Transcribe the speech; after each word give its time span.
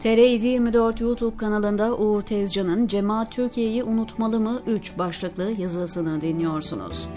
TR724 0.00 1.02
YouTube 1.02 1.36
kanalında 1.36 1.96
Uğur 1.96 2.20
Tezcan'ın 2.20 2.86
Cemaat 2.86 3.32
Türkiye'yi 3.32 3.84
unutmalı 3.84 4.40
mı 4.40 4.60
3 4.66 4.98
başlıklı 4.98 5.50
yazısını 5.58 6.20
dinliyorsunuz. 6.20 7.08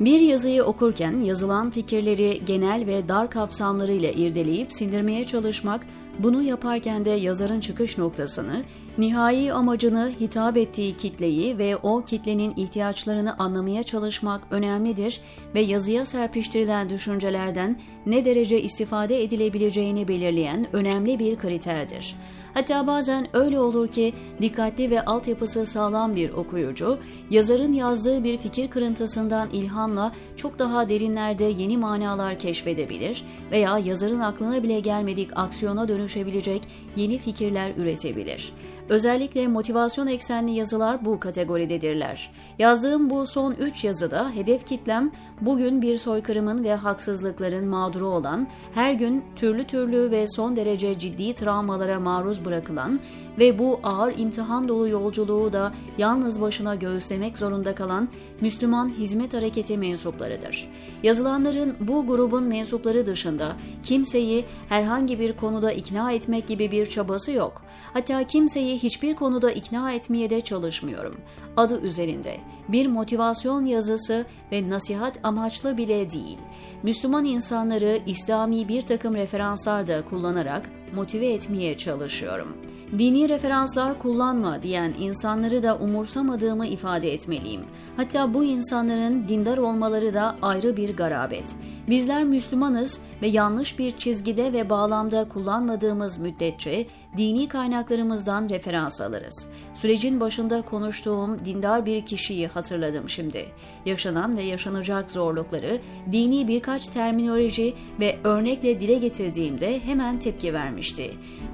Bir 0.00 0.20
yazıyı 0.20 0.64
okurken 0.64 1.20
yazılan 1.20 1.70
fikirleri 1.70 2.42
genel 2.46 2.86
ve 2.86 3.08
dar 3.08 3.30
kapsamlarıyla 3.30 4.10
irdeleyip 4.10 4.72
sindirmeye 4.72 5.24
çalışmak, 5.24 5.86
bunu 6.18 6.42
yaparken 6.42 7.04
de 7.04 7.10
yazarın 7.10 7.60
çıkış 7.60 7.98
noktasını, 7.98 8.62
nihai 8.98 9.52
amacını, 9.52 10.12
hitap 10.20 10.56
ettiği 10.56 10.96
kitleyi 10.96 11.58
ve 11.58 11.76
o 11.76 12.04
kitlenin 12.04 12.54
ihtiyaçlarını 12.56 13.38
anlamaya 13.38 13.82
çalışmak 13.82 14.42
önemlidir 14.50 15.20
ve 15.54 15.60
yazıya 15.60 16.06
serpiştirilen 16.06 16.90
düşüncelerden 16.90 17.80
ne 18.06 18.24
derece 18.24 18.62
istifade 18.62 19.22
edilebileceğini 19.22 20.08
belirleyen 20.08 20.66
önemli 20.72 21.18
bir 21.18 21.36
kriterdir. 21.36 22.16
Hatta 22.54 22.86
bazen 22.86 23.26
öyle 23.32 23.60
olur 23.60 23.88
ki 23.88 24.14
dikkatli 24.40 24.90
ve 24.90 25.04
altyapısı 25.04 25.66
sağlam 25.66 26.16
bir 26.16 26.30
okuyucu, 26.30 26.98
yazarın 27.30 27.72
yazdığı 27.72 28.24
bir 28.24 28.38
fikir 28.38 28.70
kırıntısından 28.70 29.50
ilhamla 29.50 30.12
çok 30.36 30.58
daha 30.58 30.88
derinlerde 30.88 31.44
yeni 31.44 31.76
manalar 31.76 32.38
keşfedebilir 32.38 33.24
veya 33.50 33.78
yazarın 33.78 34.20
aklına 34.20 34.62
bile 34.62 34.80
gelmedik 34.80 35.30
aksiyona 35.36 35.88
dönüşebilecek 35.88 36.62
yeni 36.96 37.18
fikirler 37.18 37.72
üretebilir. 37.76 38.52
Özellikle 38.88 39.48
motivasyon 39.48 40.06
eksenli 40.06 40.52
yazılar 40.52 41.04
bu 41.04 41.20
kategoridedirler. 41.20 42.30
Yazdığım 42.58 43.10
bu 43.10 43.26
son 43.26 43.52
3 43.52 43.84
yazıda 43.84 44.30
hedef 44.30 44.66
kitlem 44.66 45.12
bugün 45.40 45.82
bir 45.82 45.96
soykırımın 45.96 46.64
ve 46.64 46.74
haksızlıkların 46.74 47.68
mağduru 47.68 48.06
olan, 48.06 48.48
her 48.74 48.92
gün 48.92 49.24
türlü 49.36 49.64
türlü 49.64 50.10
ve 50.10 50.28
son 50.28 50.56
derece 50.56 50.98
ciddi 50.98 51.34
travmalara 51.34 52.00
maruz 52.00 52.43
bırakılan 52.44 53.00
ve 53.38 53.58
bu 53.58 53.80
ağır 53.82 54.18
imtihan 54.18 54.68
dolu 54.68 54.88
yolculuğu 54.88 55.52
da 55.52 55.72
yalnız 55.98 56.40
başına 56.40 56.74
göğüslemek 56.74 57.38
zorunda 57.38 57.74
kalan 57.74 58.08
Müslüman 58.40 58.88
Hizmet 58.88 59.34
Hareketi 59.34 59.78
mensuplarıdır. 59.78 60.70
Yazılanların 61.02 61.76
bu 61.80 62.06
grubun 62.06 62.44
mensupları 62.44 63.06
dışında 63.06 63.56
kimseyi 63.82 64.44
herhangi 64.68 65.18
bir 65.18 65.36
konuda 65.36 65.72
ikna 65.72 66.12
etmek 66.12 66.48
gibi 66.48 66.70
bir 66.70 66.86
çabası 66.86 67.32
yok. 67.32 67.62
Hatta 67.92 68.24
kimseyi 68.24 68.78
hiçbir 68.78 69.14
konuda 69.14 69.50
ikna 69.50 69.92
etmeye 69.92 70.30
de 70.30 70.40
çalışmıyorum. 70.40 71.16
Adı 71.56 71.80
üzerinde 71.80 72.36
bir 72.68 72.86
motivasyon 72.86 73.66
yazısı 73.66 74.26
ve 74.52 74.70
nasihat 74.70 75.20
amaçlı 75.22 75.76
bile 75.76 76.10
değil. 76.10 76.38
Müslüman 76.82 77.24
insanları 77.24 77.98
İslami 78.06 78.68
bir 78.68 78.82
takım 78.82 79.14
referanslar 79.14 79.86
da 79.86 80.04
kullanarak 80.04 80.70
motive 80.94 81.26
etmeye 81.26 81.76
çalışıyorum. 81.76 82.56
Dini 82.98 83.28
referanslar 83.28 83.98
kullanma 83.98 84.62
diyen 84.62 84.94
insanları 84.98 85.62
da 85.62 85.76
umursamadığımı 85.76 86.66
ifade 86.66 87.12
etmeliyim. 87.12 87.60
Hatta 87.96 88.34
bu 88.34 88.44
insanların 88.44 89.28
dindar 89.28 89.58
olmaları 89.58 90.14
da 90.14 90.36
ayrı 90.42 90.76
bir 90.76 90.96
garabet. 90.96 91.54
Bizler 91.88 92.24
Müslümanız 92.24 93.00
ve 93.22 93.26
yanlış 93.26 93.78
bir 93.78 93.90
çizgide 93.90 94.52
ve 94.52 94.70
bağlamda 94.70 95.28
kullanmadığımız 95.28 96.18
müddetçe 96.18 96.86
dini 97.16 97.48
kaynaklarımızdan 97.48 98.48
referans 98.48 99.00
alırız. 99.00 99.48
Sürecin 99.74 100.20
başında 100.20 100.62
konuştuğum 100.62 101.44
dindar 101.44 101.86
bir 101.86 102.06
kişiyi 102.06 102.46
hatırladım 102.46 103.08
şimdi. 103.08 103.46
Yaşanan 103.84 104.36
ve 104.36 104.42
yaşanacak 104.42 105.10
zorlukları 105.10 105.78
dini 106.12 106.48
birkaç 106.48 106.88
terminoloji 106.88 107.74
ve 108.00 108.16
örnekle 108.24 108.80
dile 108.80 108.94
getirdiğimde 108.94 109.80
hemen 109.80 110.18
tepki 110.18 110.54
vermişti. 110.54 111.10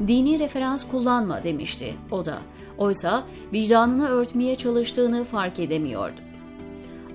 Dini 0.06 0.38
referans 0.38 0.88
kullanma 0.88 1.42
demişti 1.42 1.94
o 2.10 2.24
da. 2.24 2.38
Oysa 2.78 3.24
vicdanını 3.52 4.08
örtmeye 4.08 4.56
çalıştığını 4.56 5.24
fark 5.24 5.58
edemiyordu. 5.58 6.29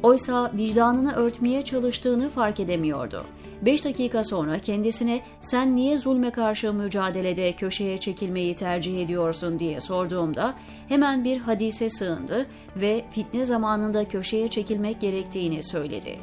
Oysa 0.06 0.52
vicdanını 0.54 1.14
örtmeye 1.14 1.62
çalıştığını 1.62 2.30
fark 2.30 2.60
edemiyordu. 2.60 3.24
Beş 3.62 3.86
dakika 3.86 4.24
sonra 4.24 4.60
kendisine 4.60 5.22
sen 5.42 5.76
niye 5.76 5.98
zulme 5.98 6.32
karşı 6.32 6.74
mücadelede 6.74 7.54
köşeye 7.54 7.98
çekilmeyi 7.98 8.56
tercih 8.56 9.04
ediyorsun 9.04 9.60
diye 9.60 9.82
sorduğumda 9.82 10.54
hemen 10.88 11.24
bir 11.24 11.38
hadise 11.38 11.90
sığındı 11.90 12.46
ve 12.76 13.06
fitne 13.12 13.46
zamanında 13.46 14.08
köşeye 14.08 14.48
çekilmek 14.48 15.02
gerektiğini 15.02 15.64
söyledi. 15.64 16.18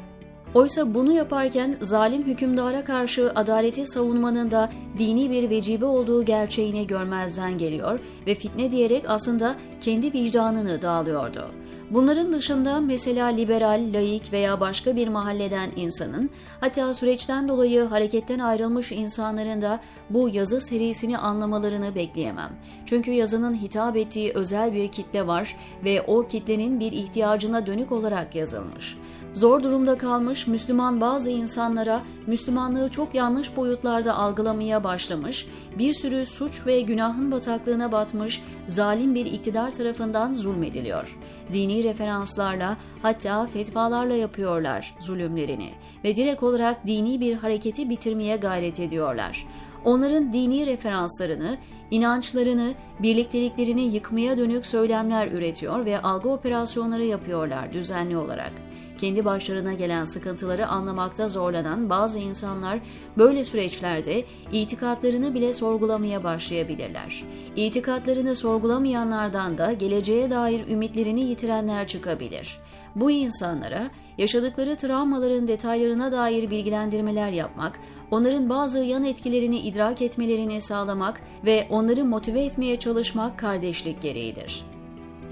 Oysa 0.53 0.93
bunu 0.93 1.13
yaparken 1.13 1.75
zalim 1.81 2.23
hükümdara 2.23 2.83
karşı 2.83 3.31
adaleti 3.35 3.87
savunmanın 3.87 4.51
da 4.51 4.69
dini 4.97 5.31
bir 5.31 5.49
vecibe 5.49 5.85
olduğu 5.85 6.25
gerçeğini 6.25 6.87
görmezden 6.87 7.57
geliyor 7.57 7.99
ve 8.27 8.35
fitne 8.35 8.71
diyerek 8.71 9.03
aslında 9.07 9.55
kendi 9.81 10.13
vicdanını 10.13 10.81
dağılıyordu. 10.81 11.62
Bunların 11.93 12.33
dışında 12.33 12.79
mesela 12.79 13.27
liberal, 13.27 13.93
laik 13.93 14.33
veya 14.33 14.59
başka 14.59 14.95
bir 14.95 15.07
mahalleden 15.07 15.69
insanın, 15.75 16.29
hatta 16.59 16.93
süreçten 16.93 17.47
dolayı 17.47 17.83
hareketten 17.83 18.39
ayrılmış 18.39 18.91
insanların 18.91 19.61
da 19.61 19.79
bu 20.09 20.29
yazı 20.29 20.61
serisini 20.61 21.17
anlamalarını 21.17 21.95
bekleyemem. 21.95 22.49
Çünkü 22.85 23.11
yazının 23.11 23.55
hitap 23.55 23.97
ettiği 23.97 24.31
özel 24.33 24.73
bir 24.73 24.87
kitle 24.87 25.27
var 25.27 25.55
ve 25.85 26.01
o 26.01 26.27
kitlenin 26.27 26.79
bir 26.79 26.91
ihtiyacına 26.91 27.65
dönük 27.65 27.91
olarak 27.91 28.35
yazılmış. 28.35 28.97
Zor 29.33 29.63
durumda 29.63 29.97
kalmış 29.97 30.47
Müslüman 30.47 31.01
bazı 31.01 31.29
insanlara 31.29 32.01
Müslümanlığı 32.27 32.89
çok 32.89 33.15
yanlış 33.15 33.55
boyutlarda 33.55 34.15
algılamaya 34.15 34.83
başlamış, 34.83 35.47
bir 35.77 35.93
sürü 35.93 36.25
suç 36.25 36.65
ve 36.65 36.81
günahın 36.81 37.31
bataklığına 37.31 37.91
batmış, 37.91 38.43
zalim 38.67 39.15
bir 39.15 39.25
iktidar 39.25 39.71
tarafından 39.71 40.33
zulmediliyor. 40.33 41.17
Dini 41.53 41.82
referanslarla 41.83 42.77
hatta 43.01 43.45
fetvalarla 43.45 44.15
yapıyorlar 44.15 44.95
zulümlerini 44.99 45.71
ve 46.03 46.15
direkt 46.15 46.43
olarak 46.43 46.87
dini 46.87 47.19
bir 47.19 47.35
hareketi 47.35 47.89
bitirmeye 47.89 48.37
gayret 48.37 48.79
ediyorlar. 48.79 49.47
Onların 49.85 50.33
dini 50.33 50.65
referanslarını, 50.65 51.57
inançlarını, 51.91 52.73
birlikteliklerini 52.99 53.81
yıkmaya 53.81 54.37
dönük 54.37 54.65
söylemler 54.65 55.27
üretiyor 55.27 55.85
ve 55.85 56.01
algı 56.01 56.29
operasyonları 56.29 57.05
yapıyorlar 57.05 57.73
düzenli 57.73 58.17
olarak 58.17 58.51
kendi 59.03 59.25
başlarına 59.25 59.73
gelen 59.73 60.05
sıkıntıları 60.05 60.67
anlamakta 60.67 61.29
zorlanan 61.29 61.89
bazı 61.89 62.19
insanlar 62.19 62.79
böyle 63.17 63.45
süreçlerde 63.45 64.25
itikatlarını 64.51 65.33
bile 65.33 65.53
sorgulamaya 65.53 66.23
başlayabilirler. 66.23 67.23
İtikatlarını 67.55 68.35
sorgulamayanlardan 68.35 69.57
da 69.57 69.73
geleceğe 69.73 70.31
dair 70.31 70.67
ümitlerini 70.67 71.21
yitirenler 71.21 71.87
çıkabilir. 71.87 72.59
Bu 72.95 73.11
insanlara 73.11 73.91
yaşadıkları 74.17 74.75
travmaların 74.75 75.47
detaylarına 75.47 76.11
dair 76.11 76.49
bilgilendirmeler 76.49 77.31
yapmak, 77.31 77.79
onların 78.11 78.49
bazı 78.49 78.79
yan 78.79 79.03
etkilerini 79.03 79.59
idrak 79.59 80.01
etmelerini 80.01 80.61
sağlamak 80.61 81.21
ve 81.45 81.67
onları 81.69 82.05
motive 82.05 82.43
etmeye 82.43 82.79
çalışmak 82.79 83.39
kardeşlik 83.39 84.01
gereğidir. 84.01 84.72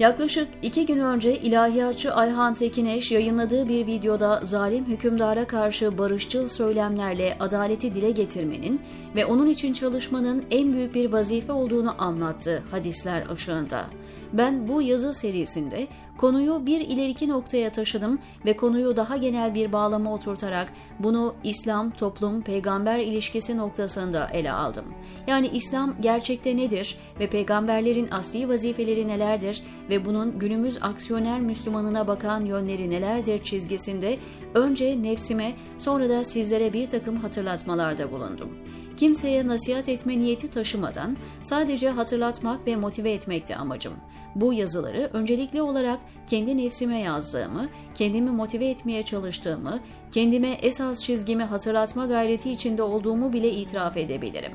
Yaklaşık 0.02 0.48
iki 0.62 0.86
gün 0.86 0.98
önce 0.98 1.38
ilahiyatçı 1.40 2.14
Ayhan 2.14 2.54
Tekineş 2.54 3.12
yayınladığı 3.12 3.68
bir 3.68 3.86
videoda 3.86 4.40
zalim 4.42 4.84
hükümdara 4.84 5.46
karşı 5.46 5.98
barışçıl 5.98 6.48
söylemlerle 6.48 7.36
adaleti 7.40 7.94
dile 7.94 8.10
getirmenin 8.10 8.80
ve 9.16 9.26
onun 9.26 9.46
için 9.46 9.72
çalışmanın 9.72 10.44
en 10.50 10.72
büyük 10.72 10.94
bir 10.94 11.12
vazife 11.12 11.52
olduğunu 11.52 11.94
anlattı 11.98 12.62
hadisler 12.70 13.30
ışığında. 13.32 13.86
Ben 14.32 14.68
bu 14.68 14.82
yazı 14.82 15.14
serisinde 15.14 15.86
konuyu 16.22 16.66
bir 16.66 16.80
ileriki 16.80 17.28
noktaya 17.28 17.72
taşıdım 17.72 18.18
ve 18.44 18.56
konuyu 18.56 18.96
daha 18.96 19.16
genel 19.16 19.54
bir 19.54 19.72
bağlama 19.72 20.14
oturtarak 20.14 20.72
bunu 20.98 21.34
İslam, 21.44 21.90
toplum, 21.90 22.42
peygamber 22.42 22.98
ilişkisi 22.98 23.56
noktasında 23.56 24.28
ele 24.32 24.52
aldım. 24.52 24.84
Yani 25.26 25.48
İslam 25.48 25.94
gerçekte 26.00 26.56
nedir 26.56 26.96
ve 27.20 27.30
peygamberlerin 27.30 28.10
asli 28.10 28.48
vazifeleri 28.48 29.08
nelerdir 29.08 29.62
ve 29.90 30.04
bunun 30.04 30.38
günümüz 30.38 30.78
aksiyoner 30.82 31.40
Müslümanına 31.40 32.06
bakan 32.06 32.44
yönleri 32.44 32.90
nelerdir 32.90 33.42
çizgisinde 33.42 34.18
önce 34.54 35.02
nefsime 35.02 35.52
sonra 35.78 36.08
da 36.08 36.24
sizlere 36.24 36.72
bir 36.72 36.86
takım 36.86 37.16
hatırlatmalarda 37.16 38.12
bulundum 38.12 38.48
kimseye 38.96 39.46
nasihat 39.46 39.88
etme 39.88 40.18
niyeti 40.18 40.50
taşımadan 40.50 41.16
sadece 41.42 41.88
hatırlatmak 41.88 42.66
ve 42.66 42.76
motive 42.76 43.12
etmekti 43.12 43.56
amacım. 43.56 43.94
Bu 44.34 44.52
yazıları 44.52 45.10
öncelikli 45.12 45.62
olarak 45.62 46.00
kendi 46.26 46.56
nefsime 46.56 46.98
yazdığımı, 46.98 47.68
kendimi 47.94 48.30
motive 48.30 48.66
etmeye 48.66 49.02
çalıştığımı, 49.02 49.80
kendime 50.10 50.50
esas 50.50 51.02
çizgimi 51.02 51.42
hatırlatma 51.42 52.06
gayreti 52.06 52.50
içinde 52.52 52.82
olduğumu 52.82 53.32
bile 53.32 53.52
itiraf 53.52 53.96
edebilirim. 53.96 54.52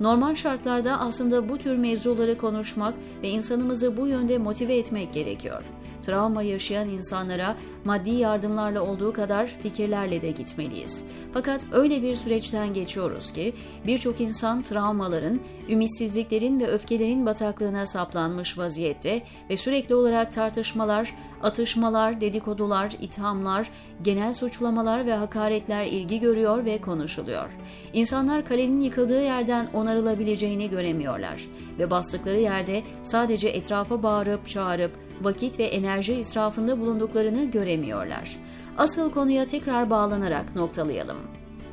Normal 0.00 0.34
şartlarda 0.34 1.00
aslında 1.00 1.48
bu 1.48 1.58
tür 1.58 1.76
mevzuları 1.76 2.38
konuşmak 2.38 2.94
ve 3.22 3.28
insanımızı 3.28 3.96
bu 3.96 4.06
yönde 4.06 4.38
motive 4.38 4.76
etmek 4.76 5.12
gerekiyor. 5.12 5.62
travma 6.02 6.42
yaşayan 6.42 6.88
insanlara 6.88 7.56
maddi 7.84 8.10
yardımlarla 8.10 8.82
olduğu 8.82 9.12
kadar 9.12 9.46
fikirlerle 9.46 10.22
de 10.22 10.30
gitmeliyiz. 10.30 11.04
Fakat 11.32 11.66
öyle 11.72 12.02
bir 12.02 12.14
süreçten 12.14 12.74
geçiyoruz 12.74 13.32
ki 13.32 13.54
birçok 13.86 14.20
insan 14.20 14.62
travmaların, 14.62 15.40
ümitsizliklerin 15.68 16.60
ve 16.60 16.66
öfkelerin 16.66 17.26
bataklığına 17.26 17.86
saplanmış 17.86 18.58
vaziyette 18.58 19.22
ve 19.50 19.56
sürekli 19.56 19.94
olarak 19.94 20.32
tartışmalar, 20.32 21.14
atışmalar, 21.42 22.20
dedikodular, 22.20 22.75
ithamlar, 23.00 23.70
genel 24.02 24.34
suçlamalar 24.34 25.06
ve 25.06 25.14
hakaretler 25.14 25.86
ilgi 25.86 26.20
görüyor 26.20 26.64
ve 26.64 26.80
konuşuluyor. 26.80 27.50
İnsanlar 27.92 28.44
kalenin 28.44 28.80
yıkıldığı 28.80 29.22
yerden 29.22 29.68
onarılabileceğini 29.74 30.70
göremiyorlar 30.70 31.48
ve 31.78 31.90
bastıkları 31.90 32.40
yerde 32.40 32.82
sadece 33.02 33.48
etrafa 33.48 34.02
bağırıp 34.02 34.48
çağırıp 34.48 34.92
vakit 35.22 35.58
ve 35.58 35.64
enerji 35.64 36.14
israfında 36.14 36.80
bulunduklarını 36.80 37.44
göremiyorlar. 37.44 38.36
Asıl 38.78 39.10
konuya 39.10 39.46
tekrar 39.46 39.90
bağlanarak 39.90 40.56
noktalayalım. 40.56 41.18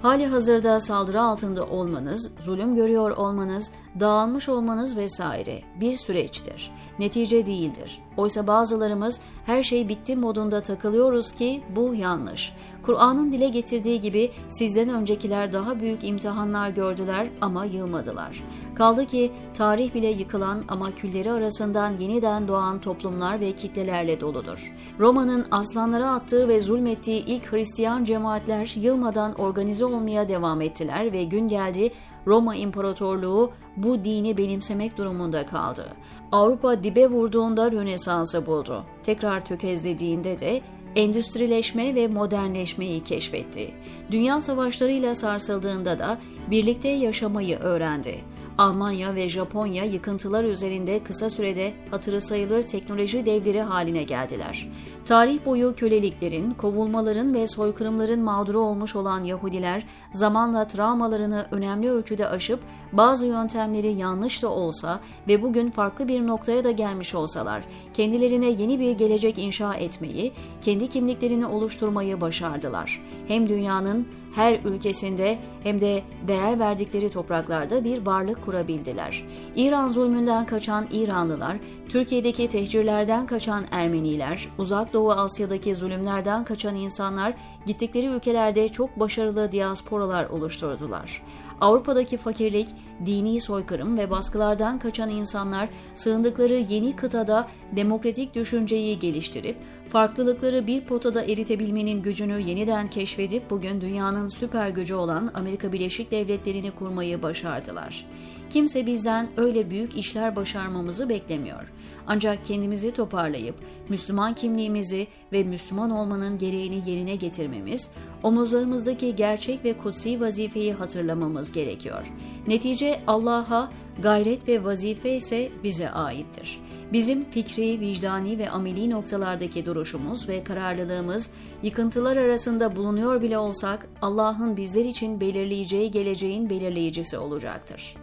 Hali 0.01 0.25
hazırda 0.25 0.79
saldırı 0.79 1.21
altında 1.21 1.65
olmanız, 1.65 2.31
zulüm 2.39 2.75
görüyor 2.75 3.11
olmanız, 3.11 3.71
dağılmış 3.99 4.49
olmanız 4.49 4.97
vesaire 4.97 5.59
bir 5.79 5.97
süreçtir. 5.97 6.71
Netice 6.99 7.45
değildir. 7.45 8.01
Oysa 8.17 8.47
bazılarımız 8.47 9.21
her 9.45 9.63
şey 9.63 9.89
bitti 9.89 10.15
modunda 10.15 10.61
takılıyoruz 10.61 11.31
ki 11.31 11.63
bu 11.75 11.95
yanlış. 11.95 12.53
Kur'an'ın 12.83 13.31
dile 13.31 13.47
getirdiği 13.47 14.01
gibi 14.01 14.31
sizden 14.49 14.89
öncekiler 14.89 15.53
daha 15.53 15.79
büyük 15.79 16.03
imtihanlar 16.03 16.69
gördüler 16.69 17.27
ama 17.41 17.65
yılmadılar. 17.65 18.43
Kaldı 18.75 19.05
ki 19.05 19.31
tarih 19.53 19.93
bile 19.93 20.07
yıkılan 20.07 20.63
ama 20.67 20.95
külleri 20.95 21.31
arasından 21.31 21.97
yeniden 21.99 22.47
doğan 22.47 22.81
toplumlar 22.81 23.39
ve 23.39 23.51
kitlelerle 23.51 24.21
doludur. 24.21 24.73
Roma'nın 24.99 25.45
aslanlara 25.51 26.11
attığı 26.11 26.47
ve 26.47 26.59
zulmettiği 26.59 27.25
ilk 27.25 27.51
Hristiyan 27.51 28.03
cemaatler 28.03 28.73
yılmadan 28.75 29.33
organize 29.33 29.85
olmaya 29.85 30.29
devam 30.29 30.61
ettiler 30.61 31.13
ve 31.13 31.23
gün 31.23 31.47
geldi 31.47 31.91
Roma 32.27 32.55
İmparatorluğu 32.55 33.51
bu 33.77 34.03
dini 34.03 34.37
benimsemek 34.37 34.97
durumunda 34.97 35.45
kaldı. 35.45 35.85
Avrupa 36.31 36.83
dibe 36.83 37.07
vurduğunda 37.07 37.71
Rönesans'ı 37.71 38.45
buldu. 38.45 38.83
Tekrar 39.03 39.45
tökezlediğinde 39.45 40.39
de 40.39 40.61
endüstrileşme 40.95 41.95
ve 41.95 42.07
modernleşmeyi 42.07 43.03
keşfetti. 43.03 43.71
Dünya 44.11 44.41
savaşlarıyla 44.41 45.15
sarsıldığında 45.15 45.99
da 45.99 46.17
birlikte 46.51 46.89
yaşamayı 46.89 47.57
öğrendi. 47.57 48.32
Almanya 48.57 49.15
ve 49.15 49.29
Japonya 49.29 49.83
yıkıntılar 49.83 50.43
üzerinde 50.43 51.03
kısa 51.03 51.29
sürede 51.29 51.73
hatırı 51.91 52.21
sayılır 52.21 52.63
teknoloji 52.63 53.25
devleri 53.25 53.61
haline 53.61 54.03
geldiler. 54.03 54.69
Tarih 55.05 55.45
boyu 55.45 55.75
köleliklerin, 55.75 56.51
kovulmaların 56.51 57.33
ve 57.33 57.47
soykırımların 57.47 58.19
mağduru 58.19 58.59
olmuş 58.59 58.95
olan 58.95 59.23
Yahudiler 59.23 59.85
zamanla 60.11 60.67
travmalarını 60.67 61.45
önemli 61.51 61.91
ölçüde 61.91 62.27
aşıp 62.27 62.59
bazı 62.91 63.25
yöntemleri 63.25 63.87
yanlış 63.87 64.43
da 64.43 64.49
olsa 64.49 64.99
ve 65.27 65.41
bugün 65.41 65.71
farklı 65.71 66.07
bir 66.07 66.27
noktaya 66.27 66.63
da 66.63 66.71
gelmiş 66.71 67.15
olsalar 67.15 67.63
kendilerine 67.93 68.49
yeni 68.49 68.79
bir 68.79 68.91
gelecek 68.91 69.37
inşa 69.37 69.73
etmeyi, 69.73 70.33
kendi 70.61 70.89
kimliklerini 70.89 71.45
oluşturmayı 71.45 72.21
başardılar. 72.21 73.01
Hem 73.27 73.49
dünyanın 73.49 74.07
her 74.35 74.59
ülkesinde 74.65 75.39
hem 75.63 75.81
de 75.81 76.03
değer 76.27 76.59
verdikleri 76.59 77.09
topraklarda 77.09 77.83
bir 77.83 78.05
varlık 78.05 78.45
kurabildiler. 78.45 79.25
İran 79.55 79.89
zulmünden 79.89 80.45
kaçan 80.45 80.87
İranlılar, 80.91 81.57
Türkiye'deki 81.89 82.49
tehcirlerden 82.49 83.25
kaçan 83.25 83.65
Ermeniler, 83.71 84.49
Uzak 84.57 84.93
Doğu 84.93 85.11
Asya'daki 85.11 85.75
zulümlerden 85.75 86.43
kaçan 86.43 86.75
insanlar 86.75 87.33
gittikleri 87.65 88.05
ülkelerde 88.05 88.69
çok 88.69 88.99
başarılı 88.99 89.51
diasporalar 89.51 90.25
oluşturdular. 90.25 91.21
Avrupa'daki 91.61 92.17
fakirlik, 92.17 92.67
dini 93.05 93.41
soykırım 93.41 93.97
ve 93.97 94.11
baskılardan 94.11 94.79
kaçan 94.79 95.09
insanlar 95.09 95.69
sığındıkları 95.95 96.53
yeni 96.53 96.95
kıtada 96.95 97.47
demokratik 97.75 98.35
düşünceyi 98.35 98.99
geliştirip 98.99 99.57
farklılıkları 99.89 100.67
bir 100.67 100.81
potada 100.81 101.23
eritebilmenin 101.23 102.01
gücünü 102.01 102.41
yeniden 102.41 102.89
keşfedip 102.89 103.49
bugün 103.49 103.81
dünyanın 103.81 104.27
süper 104.27 104.69
gücü 104.69 104.93
olan 104.95 105.31
Amerika 105.33 105.73
Birleşik 105.73 106.11
Devletleri'ni 106.11 106.71
kurmayı 106.71 107.23
başardılar. 107.23 108.05
Kimse 108.53 108.85
bizden 108.85 109.27
öyle 109.37 109.69
büyük 109.69 109.97
işler 109.97 110.35
başarmamızı 110.35 111.09
beklemiyor. 111.09 111.71
Ancak 112.07 112.45
kendimizi 112.45 112.91
toparlayıp 112.91 113.55
Müslüman 113.89 114.35
kimliğimizi 114.35 115.07
ve 115.31 115.43
Müslüman 115.43 115.89
olmanın 115.89 116.37
gereğini 116.37 116.89
yerine 116.89 117.15
getirmemiz, 117.15 117.91
omuzlarımızdaki 118.23 119.15
gerçek 119.15 119.65
ve 119.65 119.77
kutsi 119.77 120.21
vazifeyi 120.21 120.73
hatırlamamız 120.73 121.51
gerekiyor. 121.51 122.11
Netice 122.47 122.99
Allah'a, 123.07 123.71
gayret 124.01 124.47
ve 124.47 124.63
vazife 124.63 125.15
ise 125.15 125.51
bize 125.63 125.89
aittir. 125.89 126.59
Bizim 126.91 127.29
fikri, 127.29 127.79
vicdani 127.79 128.37
ve 128.37 128.49
ameli 128.49 128.89
noktalardaki 128.89 129.65
duruşumuz 129.65 130.29
ve 130.29 130.43
kararlılığımız 130.43 131.31
yıkıntılar 131.63 132.17
arasında 132.17 132.75
bulunuyor 132.75 133.21
bile 133.21 133.37
olsak 133.37 133.87
Allah'ın 134.01 134.57
bizler 134.57 134.85
için 134.85 135.19
belirleyeceği 135.19 135.91
geleceğin 135.91 136.49
belirleyicisi 136.49 137.17
olacaktır. 137.17 138.02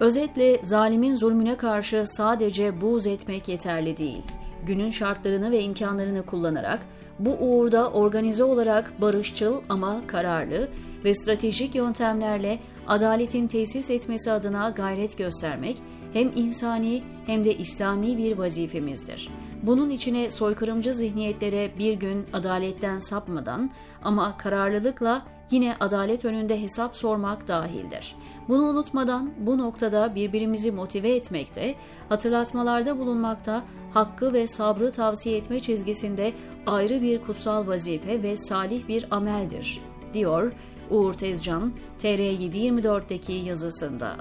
Özetle 0.00 0.58
zalimin 0.62 1.16
zulmüne 1.16 1.56
karşı 1.56 2.04
sadece 2.06 2.80
buğz 2.80 3.06
etmek 3.06 3.48
yeterli 3.48 3.96
değil. 3.96 4.22
Günün 4.66 4.90
şartlarını 4.90 5.50
ve 5.50 5.62
imkanlarını 5.62 6.26
kullanarak 6.26 6.80
bu 7.18 7.36
uğurda 7.40 7.90
organize 7.90 8.44
olarak 8.44 9.00
barışçıl 9.00 9.60
ama 9.68 10.00
kararlı 10.06 10.68
ve 11.04 11.14
stratejik 11.14 11.74
yöntemlerle 11.74 12.58
adaletin 12.86 13.46
tesis 13.46 13.90
etmesi 13.90 14.32
adına 14.32 14.70
gayret 14.70 15.18
göstermek 15.18 15.76
hem 16.12 16.32
insani 16.36 17.02
hem 17.26 17.44
de 17.44 17.54
İslami 17.54 18.18
bir 18.18 18.38
vazifemizdir. 18.38 19.28
Bunun 19.66 19.90
içine 19.90 20.30
soykırımcı 20.30 20.94
zihniyetlere 20.94 21.78
bir 21.78 21.94
gün 21.94 22.26
adaletten 22.32 22.98
sapmadan 22.98 23.70
ama 24.02 24.36
kararlılıkla 24.36 25.24
yine 25.50 25.76
adalet 25.80 26.24
önünde 26.24 26.62
hesap 26.62 26.96
sormak 26.96 27.48
dahildir. 27.48 28.16
Bunu 28.48 28.62
unutmadan 28.62 29.30
bu 29.38 29.58
noktada 29.58 30.14
birbirimizi 30.14 30.72
motive 30.72 31.14
etmekte, 31.14 31.74
hatırlatmalarda 32.08 32.98
bulunmakta, 32.98 33.64
hakkı 33.94 34.32
ve 34.32 34.46
sabrı 34.46 34.92
tavsiye 34.92 35.36
etme 35.36 35.60
çizgisinde 35.60 36.32
ayrı 36.66 37.02
bir 37.02 37.22
kutsal 37.22 37.66
vazife 37.66 38.22
ve 38.22 38.36
salih 38.36 38.88
bir 38.88 39.06
ameldir, 39.10 39.80
diyor 40.14 40.52
Uğur 40.90 41.12
Tezcan 41.12 41.72
TR724'deki 41.98 43.32
yazısında. 43.32 44.16